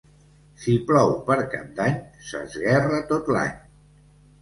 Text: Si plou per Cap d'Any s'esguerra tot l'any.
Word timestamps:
Si 0.63 0.73
plou 0.87 1.13
per 1.27 1.37
Cap 1.53 1.69
d'Any 1.81 2.01
s'esguerra 2.33 3.07
tot 3.15 3.33
l'any. 3.39 3.57